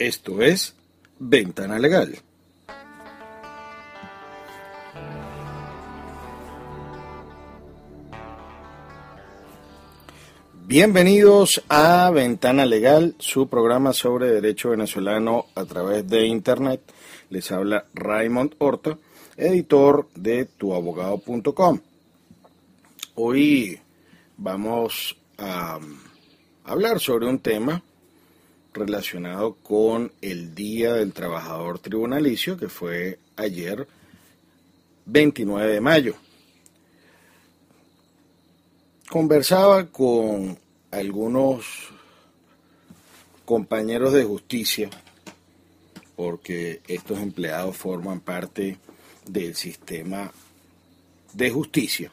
Esto 0.00 0.40
es 0.40 0.74
Ventana 1.18 1.78
Legal. 1.78 2.18
Bienvenidos 10.66 11.62
a 11.68 12.08
Ventana 12.14 12.64
Legal, 12.64 13.14
su 13.18 13.50
programa 13.50 13.92
sobre 13.92 14.30
derecho 14.30 14.70
venezolano 14.70 15.44
a 15.54 15.66
través 15.66 16.08
de 16.08 16.24
Internet. 16.24 16.80
Les 17.28 17.52
habla 17.52 17.84
Raymond 17.92 18.54
Horta, 18.56 18.96
editor 19.36 20.08
de 20.14 20.46
tuabogado.com. 20.46 21.78
Hoy 23.16 23.78
vamos 24.38 25.14
a 25.36 25.78
hablar 26.64 27.00
sobre 27.00 27.26
un 27.26 27.38
tema 27.40 27.82
relacionado 28.72 29.54
con 29.54 30.12
el 30.20 30.54
Día 30.54 30.94
del 30.94 31.12
Trabajador 31.12 31.78
Tribunalicio, 31.78 32.56
que 32.56 32.68
fue 32.68 33.18
ayer 33.36 33.86
29 35.06 35.72
de 35.72 35.80
mayo. 35.80 36.14
Conversaba 39.08 39.86
con 39.86 40.58
algunos 40.90 41.88
compañeros 43.44 44.12
de 44.12 44.24
justicia, 44.24 44.88
porque 46.14 46.80
estos 46.86 47.18
empleados 47.18 47.76
forman 47.76 48.20
parte 48.20 48.78
del 49.26 49.56
sistema 49.56 50.30
de 51.32 51.50
justicia, 51.50 52.12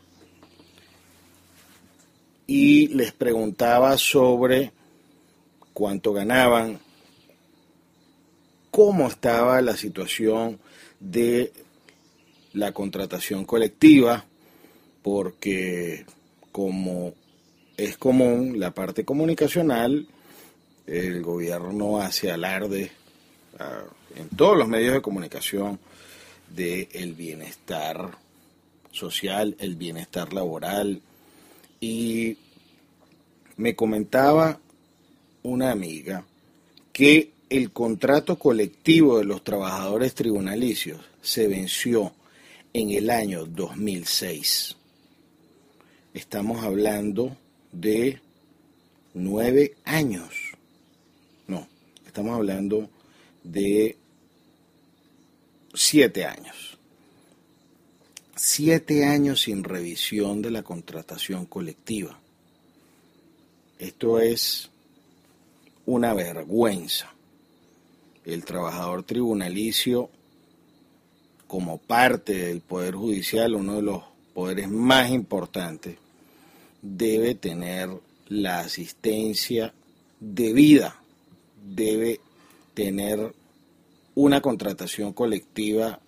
y 2.47 2.87
les 2.87 3.11
preguntaba 3.11 3.97
sobre 3.97 4.71
cuánto 5.77 6.11
ganaban, 6.11 6.79
cómo 8.71 9.07
estaba 9.07 9.61
la 9.61 9.77
situación 9.77 10.59
de 10.99 11.53
la 12.53 12.71
contratación 12.71 13.45
colectiva, 13.45 14.25
porque 15.03 16.03
como 16.51 17.13
es 17.77 17.95
común, 17.95 18.59
la 18.59 18.71
parte 18.71 19.05
comunicacional, 19.05 20.07
el 20.87 21.21
gobierno 21.21 22.01
hace 22.01 22.31
alarde 22.31 22.89
ah, 23.59 23.83
en 24.15 24.29
todos 24.29 24.57
los 24.57 24.67
medios 24.67 24.95
de 24.95 25.03
comunicación 25.03 25.77
del 26.55 27.13
bienestar 27.13 28.17
social, 28.91 29.55
el 29.59 29.75
bienestar 29.75 30.33
laboral. 30.33 31.03
Y 31.79 32.35
me 33.57 33.75
comentaba 33.75 34.59
una 35.47 35.71
amiga 35.71 36.25
que 36.91 37.31
el 37.49 37.71
contrato 37.71 38.37
colectivo 38.37 39.19
de 39.19 39.25
los 39.25 39.43
trabajadores 39.43 40.13
tribunalicios 40.13 40.99
se 41.21 41.47
venció 41.47 42.13
en 42.73 42.91
el 42.91 43.09
año 43.09 43.45
2006 43.45 44.77
estamos 46.17 46.63
hablando 46.63 47.37
de 47.71 48.19
nueve 49.13 49.75
años. 49.85 50.33
No, 51.47 51.67
estamos 52.05 52.35
hablando 52.35 52.89
de 53.43 53.95
siete 55.73 56.25
años. 56.25 56.77
Siete 58.35 59.05
años 59.05 59.41
sin 59.41 59.63
revisión 59.63 60.41
de 60.41 60.51
la 60.51 60.63
contratación 60.63 61.45
colectiva. 61.45 62.19
Esto 63.79 64.19
es 64.19 64.69
una 65.87 66.13
vergüenza. 66.13 67.13
El 68.25 68.43
trabajador 68.43 69.03
tribunalicio, 69.03 70.09
como 71.47 71.77
parte 71.77 72.33
del 72.33 72.59
Poder 72.59 72.95
Judicial, 72.95 73.55
uno 73.55 73.77
de 73.77 73.81
los 73.81 74.03
poderes 74.33 74.69
más 74.69 75.09
importantes, 75.09 75.97
debe 76.81 77.35
tener 77.35 77.89
la 78.27 78.59
asistencia 78.59 79.73
debida, 80.19 81.01
debe 81.65 82.19
tener 82.73 83.33
una 84.13 84.41
contratación 84.41 85.13
colectiva 85.13 86.01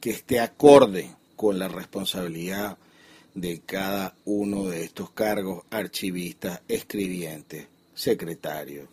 que 0.00 0.10
esté 0.10 0.38
acorde 0.38 1.10
con 1.34 1.58
la 1.58 1.68
responsabilidad 1.68 2.76
de 3.34 3.60
cada 3.60 4.14
uno 4.26 4.66
de 4.66 4.84
estos 4.84 5.10
cargos, 5.10 5.64
archivistas, 5.70 6.60
escribientes, 6.68 7.68
secretarios. 7.94 8.88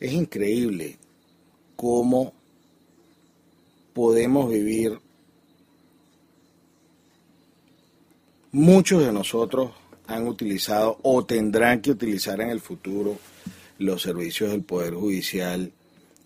Es 0.00 0.12
increíble 0.12 0.98
cómo 1.76 2.32
podemos 3.92 4.50
vivir 4.50 4.98
muchos 8.50 9.04
de 9.04 9.12
nosotros 9.12 9.70
han 10.06 10.26
utilizado 10.26 10.98
o 11.02 11.24
tendrán 11.24 11.80
que 11.80 11.90
utilizar 11.90 12.40
en 12.40 12.50
el 12.50 12.60
futuro 12.60 13.18
los 13.78 14.02
servicios 14.02 14.50
del 14.50 14.62
Poder 14.62 14.94
Judicial 14.94 15.72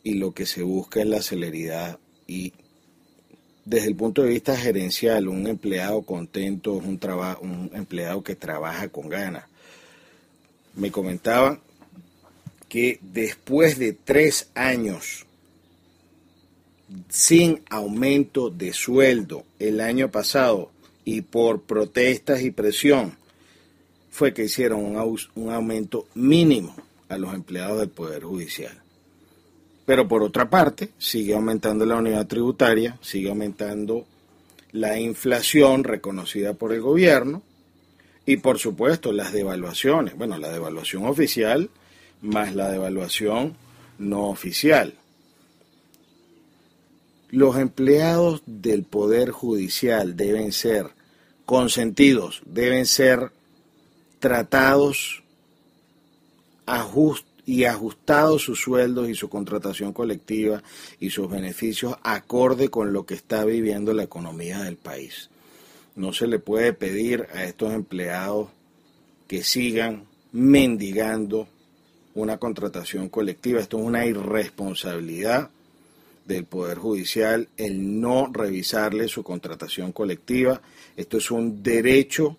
y 0.02 0.14
lo 0.14 0.32
que 0.32 0.46
se 0.46 0.62
busca 0.62 1.00
es 1.00 1.06
la 1.06 1.22
celeridad 1.22 1.98
y 2.26 2.52
desde 3.64 3.88
el 3.88 3.96
punto 3.96 4.22
de 4.22 4.28
vista 4.28 4.56
gerencial, 4.56 5.26
un 5.26 5.46
empleado 5.48 6.02
contento 6.02 6.78
es 6.78 6.84
un, 6.84 7.00
un 7.40 7.70
empleado 7.74 8.22
que 8.22 8.36
trabaja 8.36 8.88
con 8.88 9.08
ganas. 9.08 9.44
Me 10.76 10.92
comentaban 10.92 11.60
que 12.68 12.98
después 13.02 13.78
de 13.78 13.92
tres 13.92 14.50
años 14.54 15.26
sin 17.08 17.62
aumento 17.68 18.50
de 18.50 18.72
sueldo 18.72 19.44
el 19.58 19.80
año 19.80 20.10
pasado 20.10 20.70
y 21.04 21.22
por 21.22 21.62
protestas 21.62 22.42
y 22.42 22.50
presión, 22.50 23.16
fue 24.10 24.32
que 24.32 24.44
hicieron 24.44 24.96
un, 24.96 25.50
aumento 25.50 26.06
mínimo 26.14 26.74
a 27.08 27.18
los 27.18 27.34
empleados 27.34 27.80
del 27.80 27.90
Poder 27.90 28.24
Judicial. 28.24 28.80
Pero 29.84 30.08
por 30.08 30.22
otra 30.22 30.48
parte, 30.48 30.88
sigue 30.98 31.34
aumentando 31.34 31.84
la 31.84 31.96
unidad 31.96 32.26
tributaria, 32.26 32.98
sigue 33.02 33.28
aumentando 33.28 34.06
la 34.72 34.98
inflación 34.98 35.84
reconocida 35.84 36.54
por 36.54 36.72
el 36.72 36.80
gobierno 36.80 37.42
y 38.24 38.38
por 38.38 38.58
supuesto 38.58 39.12
las 39.12 39.32
devaluaciones. 39.32 40.16
Bueno, 40.16 40.38
la 40.38 40.50
devaluación 40.50 41.04
oficial 41.04 41.70
más 42.20 42.54
la 42.54 42.70
devaluación 42.70 43.56
no 43.98 44.28
oficial. 44.28 44.94
Los 47.30 47.56
empleados 47.56 48.42
del 48.46 48.84
Poder 48.84 49.30
Judicial 49.30 50.16
deben 50.16 50.52
ser 50.52 50.90
consentidos, 51.44 52.42
deben 52.44 52.86
ser 52.86 53.30
tratados 54.18 55.22
y 57.44 57.64
ajustados 57.64 58.42
sus 58.42 58.60
sueldos 58.60 59.08
y 59.08 59.14
su 59.14 59.28
contratación 59.28 59.92
colectiva 59.92 60.62
y 60.98 61.10
sus 61.10 61.30
beneficios 61.30 61.96
acorde 62.02 62.68
con 62.68 62.92
lo 62.92 63.06
que 63.06 63.14
está 63.14 63.44
viviendo 63.44 63.92
la 63.92 64.02
economía 64.02 64.62
del 64.62 64.76
país. 64.76 65.30
No 65.94 66.12
se 66.12 66.26
le 66.26 66.38
puede 66.38 66.72
pedir 66.72 67.26
a 67.32 67.44
estos 67.44 67.72
empleados 67.72 68.48
que 69.28 69.42
sigan 69.42 70.04
mendigando 70.32 71.48
una 72.16 72.38
contratación 72.38 73.08
colectiva. 73.08 73.60
Esto 73.60 73.78
es 73.78 73.84
una 73.84 74.06
irresponsabilidad 74.06 75.50
del 76.24 76.44
Poder 76.44 76.78
Judicial 76.78 77.48
el 77.56 78.00
no 78.00 78.30
revisarle 78.32 79.06
su 79.06 79.22
contratación 79.22 79.92
colectiva. 79.92 80.60
Esto 80.96 81.18
es 81.18 81.30
un 81.30 81.62
derecho 81.62 82.36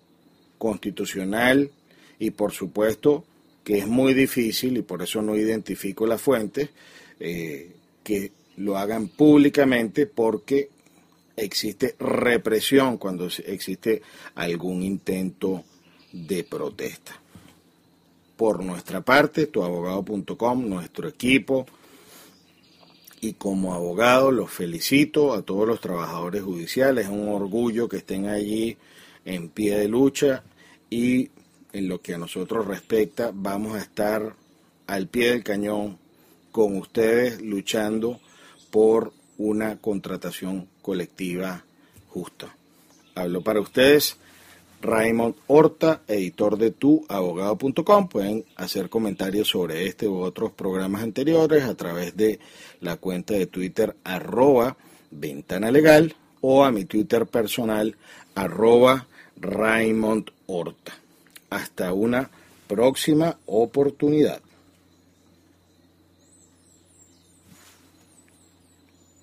constitucional 0.58 1.70
y 2.18 2.30
por 2.32 2.52
supuesto 2.52 3.24
que 3.64 3.78
es 3.78 3.86
muy 3.86 4.14
difícil 4.14 4.76
y 4.76 4.82
por 4.82 5.02
eso 5.02 5.22
no 5.22 5.36
identifico 5.36 6.06
la 6.06 6.18
fuente, 6.18 6.70
eh, 7.20 7.70
que 8.02 8.32
lo 8.56 8.76
hagan 8.76 9.08
públicamente 9.08 10.06
porque 10.06 10.70
existe 11.36 11.94
represión 12.00 12.98
cuando 12.98 13.28
existe 13.46 14.02
algún 14.34 14.82
intento 14.82 15.64
de 16.12 16.42
protesta. 16.44 17.20
Por 18.38 18.64
nuestra 18.64 19.02
parte, 19.02 19.48
tuabogado.com, 19.48 20.66
nuestro 20.66 21.08
equipo, 21.08 21.66
y 23.20 23.32
como 23.32 23.74
abogado 23.74 24.30
los 24.30 24.50
felicito 24.50 25.34
a 25.34 25.42
todos 25.42 25.66
los 25.66 25.80
trabajadores 25.80 26.42
judiciales, 26.42 27.06
es 27.06 27.10
un 27.10 27.28
orgullo 27.28 27.88
que 27.88 27.96
estén 27.98 28.28
allí 28.28 28.76
en 29.24 29.48
pie 29.48 29.76
de 29.76 29.88
lucha 29.88 30.44
y 30.88 31.30
en 31.72 31.88
lo 31.88 32.00
que 32.00 32.14
a 32.14 32.18
nosotros 32.18 32.66
respecta 32.66 33.32
vamos 33.34 33.74
a 33.74 33.80
estar 33.80 34.36
al 34.86 35.08
pie 35.08 35.30
del 35.30 35.44
cañón 35.44 35.98
con 36.52 36.76
ustedes 36.76 37.42
luchando 37.42 38.20
por 38.70 39.12
una 39.36 39.78
contratación 39.78 40.68
colectiva 40.80 41.64
justa. 42.08 42.56
Hablo 43.14 43.42
para 43.42 43.60
ustedes 43.60 44.16
Raymond 44.80 45.34
Horta, 45.46 46.02
editor 46.06 46.56
de 46.56 46.70
tuabogado.com. 46.70 48.08
Pueden 48.08 48.44
hacer 48.56 48.88
comentarios 48.88 49.48
sobre 49.48 49.86
este 49.86 50.06
u 50.06 50.18
otros 50.18 50.52
programas 50.52 51.02
anteriores 51.02 51.64
a 51.64 51.74
través 51.74 52.16
de 52.16 52.38
la 52.80 52.96
cuenta 52.96 53.34
de 53.34 53.46
Twitter 53.46 53.96
arroba 54.04 54.76
ventana 55.10 55.70
legal 55.70 56.14
o 56.40 56.64
a 56.64 56.70
mi 56.70 56.84
Twitter 56.84 57.26
personal 57.26 57.96
arroba 58.34 59.06
Raymond 59.40 60.30
Horta. 60.46 60.92
Hasta 61.50 61.92
una 61.92 62.30
próxima 62.68 63.38
oportunidad. 63.46 64.40